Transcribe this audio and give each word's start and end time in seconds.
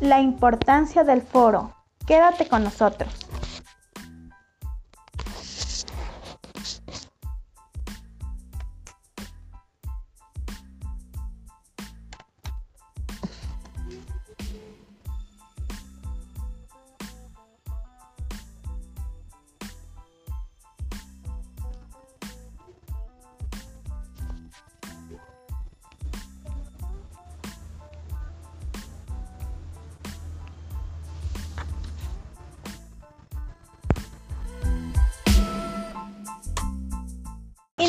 La 0.00 0.20
importancia 0.20 1.04
del 1.04 1.22
foro. 1.22 1.74
Quédate 2.06 2.46
con 2.48 2.64
nosotros. 2.64 3.23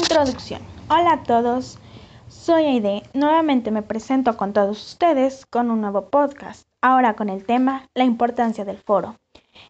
Introducción. 0.05 0.61
Hola 0.87 1.13
a 1.13 1.23
todos, 1.23 1.79
soy 2.27 2.65
Aide. 2.65 3.01
Nuevamente 3.15 3.71
me 3.71 3.81
presento 3.81 4.37
con 4.37 4.53
todos 4.53 4.89
ustedes 4.89 5.47
con 5.47 5.71
un 5.71 5.81
nuevo 5.81 6.09
podcast, 6.09 6.67
ahora 6.79 7.15
con 7.15 7.27
el 7.27 7.43
tema 7.43 7.89
La 7.95 8.03
importancia 8.03 8.65
del 8.65 8.77
foro, 8.77 9.17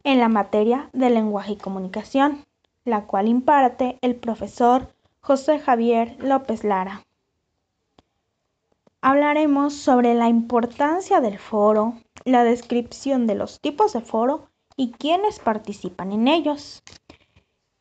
en 0.03 0.19
la 0.19 0.27
materia 0.27 0.89
de 0.91 1.09
lenguaje 1.09 1.53
y 1.53 1.55
comunicación, 1.55 2.43
la 2.83 3.05
cual 3.05 3.29
imparte 3.29 3.97
el 4.01 4.17
profesor 4.17 4.93
José 5.21 5.57
Javier 5.57 6.17
López 6.19 6.65
Lara. 6.65 7.05
Hablaremos 8.99 9.73
sobre 9.73 10.15
la 10.15 10.27
importancia 10.27 11.21
del 11.21 11.39
foro, 11.39 11.93
la 12.25 12.43
descripción 12.43 13.25
de 13.25 13.35
los 13.35 13.61
tipos 13.61 13.93
de 13.93 14.01
foro 14.01 14.49
y 14.75 14.91
quienes 14.91 15.39
participan 15.39 16.11
en 16.11 16.27
ellos. 16.27 16.83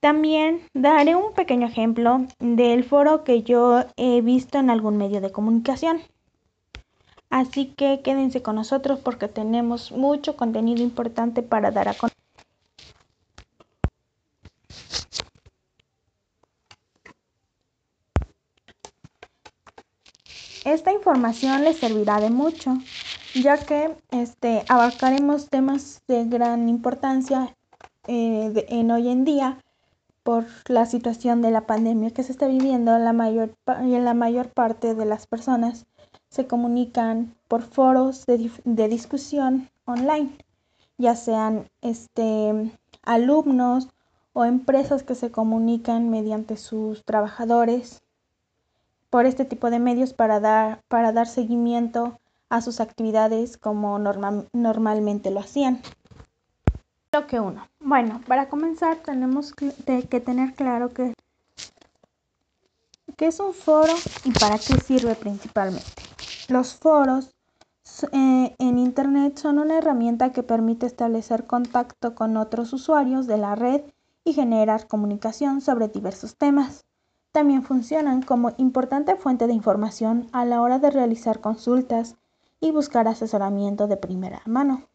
También 0.04 0.60
daré 0.74 1.16
un 1.16 1.32
pequeño 1.32 1.66
ejemplo 1.66 2.26
del 2.38 2.84
foro 2.84 3.24
que 3.24 3.42
yo 3.42 3.86
he 3.96 4.20
visto 4.20 4.58
en 4.58 4.68
algún 4.68 4.98
medio 4.98 5.22
de 5.22 5.32
comunicación. 5.32 6.02
Así 7.30 7.72
que 7.74 8.02
quédense 8.02 8.42
con 8.42 8.56
nosotros 8.56 9.00
porque 9.00 9.28
tenemos 9.28 9.92
mucho 9.92 10.36
contenido 10.36 10.82
importante 10.82 11.40
para 11.42 11.70
dar 11.70 11.88
a 11.88 11.94
conocer. 11.94 12.18
Esta 20.66 20.92
información 20.92 21.64
les 21.64 21.78
servirá 21.78 22.20
de 22.20 22.28
mucho, 22.28 22.76
ya 23.34 23.56
que 23.56 23.96
este, 24.10 24.64
abarcaremos 24.68 25.48
temas 25.48 26.02
de 26.06 26.26
gran 26.26 26.68
importancia 26.68 27.56
eh, 28.06 28.66
en 28.68 28.90
hoy 28.90 29.08
en 29.08 29.24
día 29.24 29.63
por 30.24 30.46
la 30.66 30.86
situación 30.86 31.42
de 31.42 31.52
la 31.52 31.66
pandemia 31.66 32.10
que 32.10 32.24
se 32.24 32.32
está 32.32 32.48
viviendo, 32.48 32.98
la 32.98 33.12
mayor, 33.12 33.54
la 33.66 34.14
mayor 34.14 34.48
parte 34.48 34.94
de 34.94 35.04
las 35.04 35.26
personas 35.26 35.86
se 36.30 36.46
comunican 36.46 37.36
por 37.46 37.62
foros 37.62 38.26
de, 38.26 38.50
de 38.64 38.88
discusión 38.88 39.68
online, 39.84 40.36
ya 40.98 41.14
sean 41.14 41.68
este, 41.82 42.72
alumnos 43.02 43.88
o 44.32 44.44
empresas 44.44 45.02
que 45.02 45.14
se 45.14 45.30
comunican 45.30 46.08
mediante 46.10 46.56
sus 46.56 47.04
trabajadores 47.04 48.02
por 49.10 49.26
este 49.26 49.44
tipo 49.44 49.70
de 49.70 49.78
medios 49.78 50.14
para 50.14 50.40
dar, 50.40 50.82
para 50.88 51.12
dar 51.12 51.28
seguimiento 51.28 52.18
a 52.48 52.62
sus 52.62 52.80
actividades 52.80 53.58
como 53.58 53.98
normalmente 53.98 55.30
lo 55.30 55.40
hacían 55.40 55.82
que 57.22 57.40
uno. 57.40 57.66
Bueno, 57.80 58.20
para 58.26 58.48
comenzar 58.48 58.96
tenemos 58.98 59.52
que 59.52 60.20
tener 60.20 60.54
claro 60.54 60.92
que 60.92 61.14
qué 63.16 63.26
es 63.26 63.40
un 63.40 63.54
foro 63.54 63.94
y 64.24 64.32
para 64.32 64.58
qué 64.58 64.78
sirve 64.80 65.14
principalmente. 65.14 65.86
Los 66.48 66.74
foros 66.74 67.34
eh, 68.12 68.54
en 68.58 68.78
Internet 68.78 69.38
son 69.38 69.58
una 69.58 69.78
herramienta 69.78 70.32
que 70.32 70.42
permite 70.42 70.86
establecer 70.86 71.46
contacto 71.46 72.14
con 72.14 72.36
otros 72.36 72.72
usuarios 72.72 73.26
de 73.26 73.38
la 73.38 73.54
red 73.54 73.82
y 74.24 74.32
generar 74.32 74.88
comunicación 74.88 75.60
sobre 75.60 75.88
diversos 75.88 76.36
temas. 76.36 76.84
También 77.30 77.62
funcionan 77.62 78.22
como 78.22 78.52
importante 78.56 79.16
fuente 79.16 79.46
de 79.46 79.54
información 79.54 80.28
a 80.32 80.44
la 80.44 80.62
hora 80.62 80.78
de 80.78 80.90
realizar 80.90 81.40
consultas 81.40 82.16
y 82.60 82.70
buscar 82.70 83.06
asesoramiento 83.06 83.86
de 83.86 83.96
primera 83.96 84.40
mano. 84.46 84.88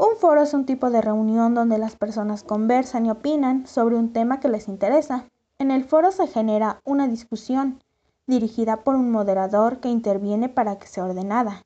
Un 0.00 0.16
foro 0.16 0.42
es 0.42 0.54
un 0.54 0.64
tipo 0.64 0.90
de 0.90 1.00
reunión 1.00 1.54
donde 1.54 1.76
las 1.76 1.96
personas 1.96 2.44
conversan 2.44 3.04
y 3.04 3.10
opinan 3.10 3.66
sobre 3.66 3.96
un 3.96 4.12
tema 4.12 4.38
que 4.38 4.48
les 4.48 4.68
interesa. 4.68 5.24
En 5.58 5.72
el 5.72 5.82
foro 5.82 6.12
se 6.12 6.28
genera 6.28 6.80
una 6.84 7.08
discusión 7.08 7.82
dirigida 8.28 8.84
por 8.84 8.94
un 8.94 9.10
moderador 9.10 9.80
que 9.80 9.88
interviene 9.88 10.48
para 10.48 10.78
que 10.78 10.86
sea 10.86 11.04
ordenada. 11.04 11.64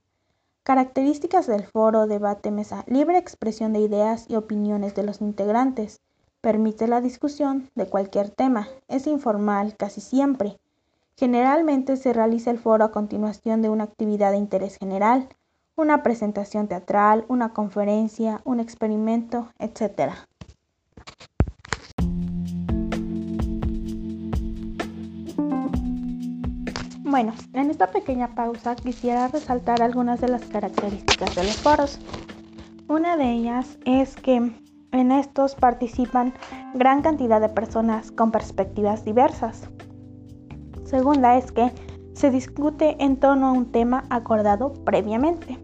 Características 0.62 1.46
del 1.46 1.64
foro, 1.64 2.06
debate, 2.06 2.50
mesa, 2.50 2.84
libre 2.86 3.18
expresión 3.18 3.74
de 3.74 3.80
ideas 3.80 4.24
y 4.30 4.36
opiniones 4.36 4.94
de 4.94 5.02
los 5.02 5.20
integrantes. 5.20 6.00
Permite 6.40 6.88
la 6.88 7.02
discusión 7.02 7.68
de 7.74 7.84
cualquier 7.84 8.30
tema. 8.30 8.66
Es 8.88 9.06
informal 9.06 9.76
casi 9.76 10.00
siempre. 10.00 10.58
Generalmente 11.18 11.98
se 11.98 12.14
realiza 12.14 12.50
el 12.50 12.58
foro 12.58 12.82
a 12.82 12.92
continuación 12.92 13.60
de 13.60 13.68
una 13.68 13.84
actividad 13.84 14.30
de 14.30 14.38
interés 14.38 14.78
general 14.78 15.28
una 15.76 16.02
presentación 16.02 16.68
teatral, 16.68 17.24
una 17.28 17.50
conferencia, 17.50 18.40
un 18.44 18.60
experimento, 18.60 19.50
etc. 19.58 20.12
Bueno, 27.00 27.34
en 27.52 27.70
esta 27.70 27.88
pequeña 27.88 28.34
pausa 28.34 28.74
quisiera 28.74 29.28
resaltar 29.28 29.82
algunas 29.82 30.20
de 30.20 30.28
las 30.28 30.44
características 30.46 31.34
de 31.34 31.44
los 31.44 31.56
foros. 31.56 31.98
Una 32.88 33.16
de 33.16 33.32
ellas 33.32 33.78
es 33.84 34.16
que 34.16 34.52
en 34.92 35.12
estos 35.12 35.54
participan 35.54 36.34
gran 36.74 37.02
cantidad 37.02 37.40
de 37.40 37.48
personas 37.48 38.10
con 38.12 38.30
perspectivas 38.30 39.04
diversas. 39.04 39.68
Segunda 40.84 41.36
es 41.36 41.52
que 41.52 41.70
se 42.14 42.30
discute 42.30 42.96
en 43.02 43.16
torno 43.16 43.48
a 43.48 43.52
un 43.52 43.72
tema 43.72 44.04
acordado 44.10 44.72
previamente. 44.84 45.58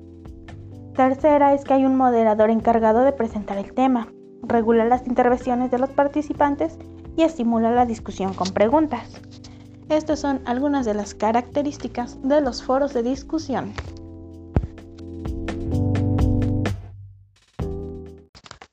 Tercera 0.95 1.55
es 1.55 1.65
que 1.65 1.75
hay 1.75 1.85
un 1.85 1.97
moderador 1.97 2.51
encargado 2.51 3.01
de 3.01 3.13
presentar 3.13 3.59
el 3.59 3.73
tema, 3.73 4.09
regula 4.43 4.85
las 4.85 5.07
intervenciones 5.07 5.71
de 5.71 5.79
los 5.79 5.91
participantes 5.91 6.79
y 7.17 7.23
estimula 7.23 7.71
la 7.71 7.87
discusión 7.87 8.35
con 8.35 8.49
preguntas. 8.49 9.21
Estas 9.89 10.21
son 10.21 10.41
algunas 10.45 10.87
de 10.87 10.95
las 10.95 11.15
características 11.15 12.21
de 12.23 12.41
los 12.41 12.63
foros 12.63 12.93
de 12.95 13.03
discusión. 13.03 13.73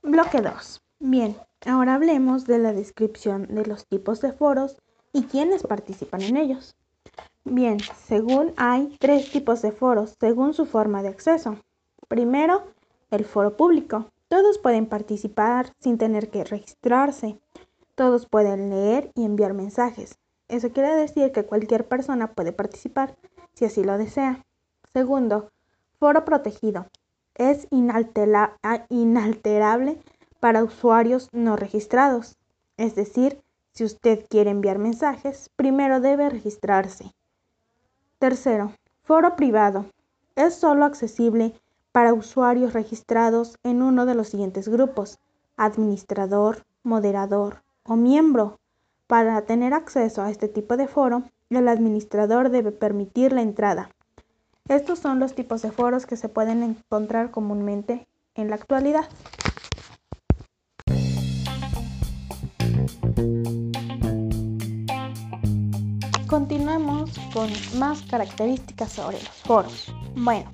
Bloque 0.01 0.41
2. 0.41 0.81
Bien, 0.99 1.35
ahora 1.65 1.95
hablemos 1.95 2.45
de 2.45 2.59
la 2.59 2.73
descripción 2.73 3.47
de 3.47 3.65
los 3.65 3.85
tipos 3.85 4.21
de 4.21 4.31
foros 4.31 4.77
y 5.13 5.23
quiénes 5.23 5.63
participan 5.63 6.21
en 6.21 6.37
ellos. 6.37 6.75
Bien, 7.43 7.79
según 7.79 8.53
hay 8.57 8.95
tres 8.99 9.31
tipos 9.31 9.61
de 9.61 9.71
foros 9.71 10.15
según 10.19 10.53
su 10.53 10.65
forma 10.65 11.03
de 11.03 11.09
acceso. 11.09 11.57
Primero, 12.07 12.63
el 13.11 13.25
foro 13.25 13.55
público. 13.55 14.09
Todos 14.27 14.57
pueden 14.57 14.87
participar 14.87 15.71
sin 15.79 15.97
tener 15.97 16.29
que 16.29 16.43
registrarse. 16.43 17.39
Todos 17.93 18.25
pueden 18.25 18.71
leer 18.71 19.11
y 19.15 19.23
enviar 19.23 19.53
mensajes. 19.53 20.17
Eso 20.47 20.71
quiere 20.71 20.95
decir 20.95 21.31
que 21.31 21.45
cualquier 21.45 21.87
persona 21.87 22.33
puede 22.33 22.51
participar 22.51 23.15
si 23.53 23.65
así 23.65 23.83
lo 23.83 23.97
desea. 23.97 24.43
Segundo, 24.91 25.51
foro 25.99 26.25
protegido. 26.25 26.87
Es 27.35 27.67
inalterable 27.69 28.57
para 30.39 30.63
usuarios 30.63 31.29
no 31.31 31.55
registrados. 31.55 32.37
Es 32.77 32.95
decir, 32.95 33.41
si 33.75 33.83
usted 33.83 34.25
quiere 34.29 34.51
enviar 34.51 34.79
mensajes, 34.79 35.49
primero 35.57 35.99
debe 35.99 36.29
registrarse. 36.29 37.13
Tercero, 38.19 38.71
foro 39.03 39.35
privado. 39.35 39.85
Es 40.35 40.55
solo 40.55 40.85
accesible 40.85 41.53
para 41.91 42.13
usuarios 42.13 42.73
registrados 42.73 43.57
en 43.63 43.81
uno 43.81 44.05
de 44.05 44.15
los 44.15 44.29
siguientes 44.29 44.69
grupos, 44.69 45.19
administrador, 45.57 46.65
moderador 46.83 47.63
o 47.83 47.97
miembro. 47.97 48.59
Para 49.07 49.41
tener 49.41 49.73
acceso 49.73 50.21
a 50.21 50.31
este 50.31 50.47
tipo 50.47 50.77
de 50.77 50.87
foro, 50.87 51.23
el 51.49 51.67
administrador 51.67 52.49
debe 52.49 52.71
permitir 52.71 53.33
la 53.33 53.41
entrada. 53.41 53.89
Estos 54.67 54.99
son 54.99 55.19
los 55.19 55.35
tipos 55.35 55.61
de 55.61 55.71
foros 55.71 56.05
que 56.05 56.17
se 56.17 56.29
pueden 56.29 56.63
encontrar 56.63 57.29
comúnmente 57.29 58.07
en 58.35 58.49
la 58.49 58.55
actualidad. 58.55 59.05
Continuemos 66.35 67.11
con 67.33 67.49
más 67.79 68.01
características 68.01 68.91
sobre 68.91 69.19
los 69.19 69.29
foros. 69.29 69.95
Bueno, 70.17 70.51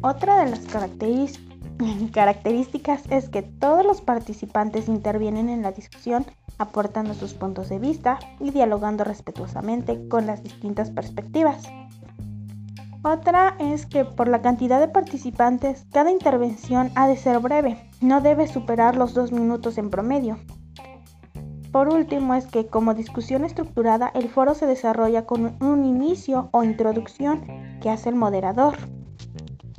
otra 0.00 0.42
de 0.42 0.50
las 0.50 0.66
características 2.12 3.04
es 3.08 3.28
que 3.28 3.42
todos 3.42 3.86
los 3.86 4.00
participantes 4.00 4.88
intervienen 4.88 5.50
en 5.50 5.62
la 5.62 5.70
discusión 5.70 6.26
aportando 6.58 7.14
sus 7.14 7.32
puntos 7.32 7.68
de 7.68 7.78
vista 7.78 8.18
y 8.40 8.50
dialogando 8.50 9.04
respetuosamente 9.04 10.08
con 10.08 10.26
las 10.26 10.42
distintas 10.42 10.90
perspectivas. 10.90 11.62
Otra 13.04 13.54
es 13.60 13.86
que 13.86 14.04
por 14.04 14.26
la 14.26 14.42
cantidad 14.42 14.80
de 14.80 14.88
participantes, 14.88 15.86
cada 15.92 16.10
intervención 16.10 16.90
ha 16.96 17.06
de 17.06 17.16
ser 17.16 17.38
breve, 17.38 17.88
no 18.00 18.20
debe 18.20 18.48
superar 18.48 18.96
los 18.96 19.14
dos 19.14 19.30
minutos 19.30 19.78
en 19.78 19.90
promedio. 19.90 20.40
Por 21.72 21.88
último 21.88 22.34
es 22.34 22.46
que 22.46 22.66
como 22.66 22.92
discusión 22.92 23.44
estructurada, 23.44 24.10
el 24.14 24.28
foro 24.28 24.54
se 24.54 24.66
desarrolla 24.66 25.24
con 25.24 25.56
un 25.62 25.86
inicio 25.86 26.50
o 26.52 26.62
introducción 26.64 27.46
que 27.80 27.88
hace 27.88 28.10
el 28.10 28.14
moderador. 28.14 28.76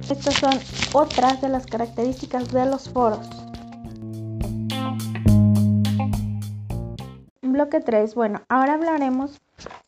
Estas 0.09 0.33
son 0.33 0.53
otras 0.93 1.39
de 1.39 1.49
las 1.49 1.67
características 1.67 2.51
de 2.51 2.65
los 2.65 2.89
foros. 2.89 3.29
Bloque 7.43 7.79
3. 7.79 8.15
Bueno, 8.15 8.41
ahora 8.49 8.73
hablaremos 8.73 9.39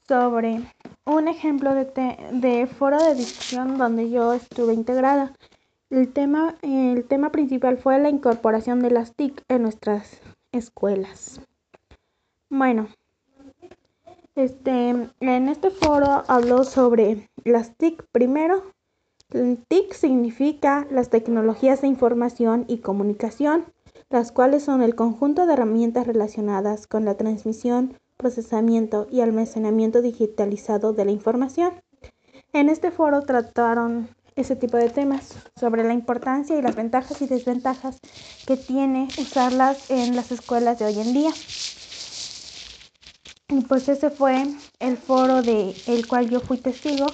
sobre 0.07 0.61
un 1.05 1.27
ejemplo 1.27 1.73
de, 1.73 2.67
foro 2.67 3.03
de 3.03 3.15
discusión 3.15 3.79
donde 3.79 4.11
yo 4.11 4.33
estuve 4.33 4.75
integrada. 4.75 5.33
El 5.89 6.13
tema, 6.13 6.55
el 6.61 7.03
tema 7.05 7.31
principal 7.31 7.77
fue 7.77 7.97
la 7.97 8.09
incorporación 8.09 8.79
de 8.79 8.91
las 8.91 9.15
TIC 9.15 9.41
en 9.47 9.63
nuestras 9.63 10.21
escuelas. 10.51 11.41
Bueno, 12.49 12.87
este, 14.35 14.89
en 15.19 15.49
este 15.49 15.71
foro 15.71 16.23
habló 16.27 16.63
sobre 16.63 17.29
las 17.43 17.75
TIC 17.75 18.05
primero. 18.11 18.63
TIC 19.29 19.93
significa 19.93 20.85
las 20.91 21.09
tecnologías 21.09 21.81
de 21.81 21.87
información 21.87 22.65
y 22.67 22.77
comunicación, 22.77 23.65
las 24.09 24.31
cuales 24.31 24.63
son 24.63 24.83
el 24.83 24.93
conjunto 24.93 25.45
de 25.45 25.53
herramientas 25.53 26.05
relacionadas 26.05 26.85
con 26.85 27.03
la 27.03 27.15
transmisión, 27.15 27.97
procesamiento 28.17 29.07
y 29.11 29.21
almacenamiento 29.21 30.01
digitalizado 30.01 30.93
de 30.93 31.05
la 31.05 31.11
información. 31.11 31.73
En 32.53 32.69
este 32.69 32.91
foro 32.91 33.21
trataron 33.23 34.07
ese 34.35 34.55
tipo 34.55 34.77
de 34.77 34.89
temas 34.89 35.33
sobre 35.55 35.83
la 35.83 35.93
importancia 35.93 36.57
y 36.57 36.61
las 36.61 36.75
ventajas 36.75 37.21
y 37.21 37.27
desventajas 37.27 37.99
que 38.45 38.57
tiene 38.57 39.07
usarlas 39.17 39.89
en 39.89 40.15
las 40.15 40.31
escuelas 40.31 40.77
de 40.77 40.85
hoy 40.85 40.99
en 40.99 41.13
día. 41.13 41.31
Y 43.49 43.61
pues 43.61 43.87
ese 43.89 44.09
fue 44.09 44.43
el 44.79 44.97
foro 44.97 45.41
de 45.41 45.75
el 45.87 46.07
cual 46.07 46.29
yo 46.29 46.39
fui 46.39 46.57
testigo 46.57 47.07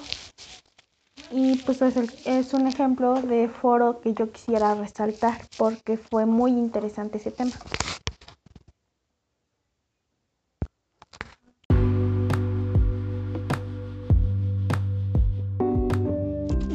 y 1.30 1.56
pues 1.58 1.80
es, 1.82 1.96
es 2.26 2.52
un 2.52 2.66
ejemplo 2.66 3.20
de 3.22 3.48
foro 3.48 4.00
que 4.00 4.12
yo 4.14 4.30
quisiera 4.30 4.74
resaltar 4.74 5.40
porque 5.56 5.96
fue 5.96 6.26
muy 6.26 6.50
interesante 6.52 7.18
ese 7.18 7.30
tema. 7.30 7.52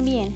Bien, 0.04 0.36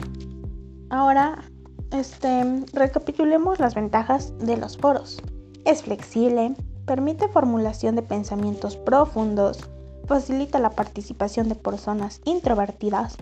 ahora 0.90 1.44
este, 1.92 2.64
recapitulemos 2.74 3.60
las 3.60 3.74
ventajas 3.74 4.38
de 4.40 4.58
los 4.58 4.78
foros. 4.78 5.22
Es 5.66 5.84
flexible, 5.84 6.56
permite 6.86 7.28
formulación 7.28 7.96
de 7.96 8.02
pensamientos 8.02 8.78
profundos, 8.78 9.70
facilita 10.08 10.60
la 10.60 10.72
participación 10.72 11.50
de 11.50 11.56
personas 11.56 12.22
introvertidas, 12.26 13.18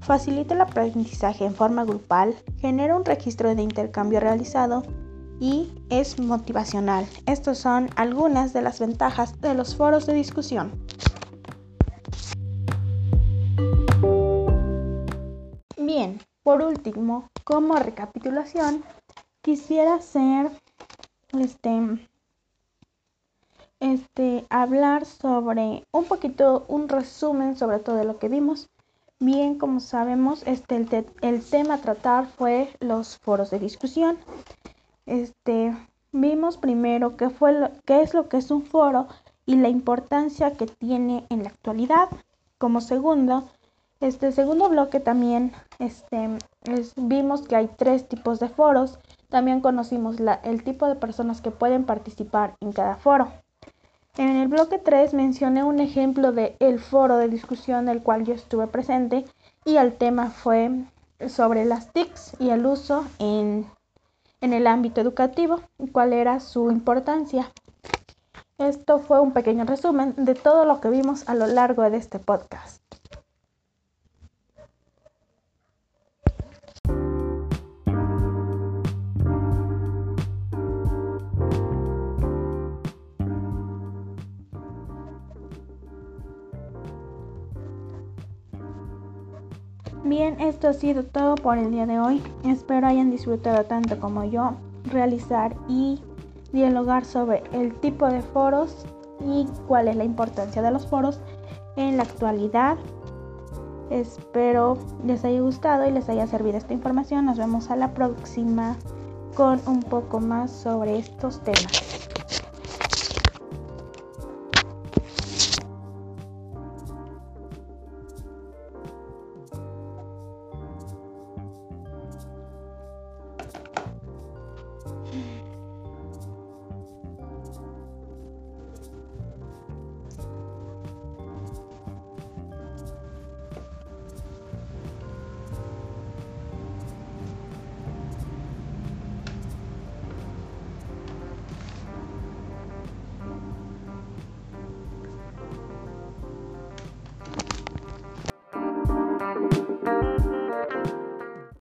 facilita 0.00 0.54
el 0.54 0.62
aprendizaje 0.62 1.44
en 1.44 1.54
forma 1.54 1.84
grupal, 1.84 2.34
genera 2.58 2.96
un 2.96 3.04
registro 3.04 3.54
de 3.54 3.62
intercambio 3.62 4.20
realizado 4.20 4.82
y 5.40 5.72
es 5.88 6.18
motivacional. 6.18 7.06
Estas 7.26 7.58
son 7.58 7.88
algunas 7.96 8.52
de 8.52 8.62
las 8.62 8.78
ventajas 8.78 9.40
de 9.40 9.54
los 9.54 9.74
foros 9.74 10.06
de 10.06 10.14
discusión. 10.14 10.72
Bien, 15.76 16.20
por 16.42 16.62
último, 16.62 17.28
como 17.44 17.74
recapitulación, 17.76 18.84
quisiera 19.42 19.94
hacer 19.94 20.50
este, 21.38 21.98
este, 23.80 24.46
hablar 24.50 25.06
sobre 25.06 25.84
un 25.90 26.04
poquito, 26.04 26.64
un 26.68 26.88
resumen 26.88 27.56
sobre 27.56 27.78
todo 27.78 28.04
lo 28.04 28.18
que 28.18 28.28
vimos. 28.28 28.68
Bien, 29.18 29.58
como 29.58 29.80
sabemos, 29.80 30.42
este, 30.46 30.76
el, 31.22 31.42
tema 31.42 31.74
a 31.74 31.80
tratar 31.80 32.26
fue 32.26 32.70
los 32.80 33.18
foros 33.18 33.50
de 33.50 33.58
discusión. 33.58 34.18
Este, 35.06 35.76
vimos 36.12 36.56
primero 36.56 37.16
qué, 37.16 37.30
fue 37.30 37.70
qué 37.84 38.02
es 38.02 38.14
lo 38.14 38.28
que 38.28 38.38
es 38.38 38.50
un 38.50 38.64
foro 38.64 39.08
y 39.44 39.56
la 39.56 39.68
importancia 39.68 40.56
que 40.56 40.66
tiene 40.66 41.26
en 41.30 41.42
la 41.42 41.50
actualidad. 41.50 42.08
Como 42.58 42.80
segundo, 42.80 43.48
este 44.00 44.32
segundo 44.32 44.68
bloque 44.68 45.00
también 45.00 45.52
este, 45.78 46.38
vimos 46.96 47.42
que 47.42 47.56
hay 47.56 47.68
tres 47.76 48.08
tipos 48.08 48.40
de 48.40 48.48
foros. 48.48 48.98
También 49.28 49.60
conocimos 49.60 50.16
el 50.44 50.64
tipo 50.64 50.86
de 50.86 50.96
personas 50.96 51.40
que 51.40 51.50
pueden 51.50 51.84
participar 51.84 52.56
en 52.60 52.72
cada 52.72 52.96
foro. 52.96 53.30
En 54.20 54.36
el 54.36 54.48
bloque 54.48 54.76
3 54.76 55.14
mencioné 55.14 55.64
un 55.64 55.80
ejemplo 55.80 56.30
de 56.30 56.54
foro 56.76 57.16
de 57.16 57.30
discusión 57.30 57.86
del 57.86 58.02
cual 58.02 58.26
yo 58.26 58.34
estuve 58.34 58.66
presente 58.66 59.24
y 59.64 59.76
el 59.76 59.94
tema 59.94 60.28
fue 60.28 60.70
sobre 61.26 61.64
las 61.64 61.90
TICs 61.94 62.34
y 62.38 62.50
el 62.50 62.66
uso 62.66 63.06
en, 63.18 63.64
en 64.42 64.52
el 64.52 64.66
ámbito 64.66 65.00
educativo 65.00 65.62
y 65.78 65.88
cuál 65.88 66.12
era 66.12 66.38
su 66.40 66.70
importancia. 66.70 67.50
Esto 68.58 68.98
fue 68.98 69.20
un 69.20 69.32
pequeño 69.32 69.64
resumen 69.64 70.12
de 70.18 70.34
todo 70.34 70.66
lo 70.66 70.82
que 70.82 70.90
vimos 70.90 71.26
a 71.26 71.34
lo 71.34 71.46
largo 71.46 71.88
de 71.88 71.96
este 71.96 72.18
podcast. 72.18 72.82
Bien, 90.10 90.40
esto 90.40 90.66
ha 90.66 90.72
sido 90.72 91.04
todo 91.04 91.36
por 91.36 91.56
el 91.56 91.70
día 91.70 91.86
de 91.86 92.00
hoy. 92.00 92.20
Espero 92.44 92.88
hayan 92.88 93.12
disfrutado 93.12 93.62
tanto 93.66 94.00
como 94.00 94.24
yo 94.24 94.54
realizar 94.90 95.54
y 95.68 96.00
dialogar 96.52 97.04
sobre 97.04 97.44
el 97.52 97.72
tipo 97.76 98.08
de 98.08 98.20
foros 98.20 98.84
y 99.24 99.46
cuál 99.68 99.86
es 99.86 99.94
la 99.94 100.02
importancia 100.02 100.62
de 100.62 100.72
los 100.72 100.84
foros 100.88 101.20
en 101.76 101.96
la 101.96 102.02
actualidad. 102.02 102.76
Espero 103.88 104.78
les 105.06 105.24
haya 105.24 105.42
gustado 105.42 105.86
y 105.86 105.92
les 105.92 106.08
haya 106.08 106.26
servido 106.26 106.58
esta 106.58 106.74
información. 106.74 107.24
Nos 107.24 107.38
vemos 107.38 107.70
a 107.70 107.76
la 107.76 107.94
próxima 107.94 108.74
con 109.36 109.60
un 109.68 109.80
poco 109.80 110.18
más 110.18 110.50
sobre 110.50 110.98
estos 110.98 111.40
temas. 111.44 111.89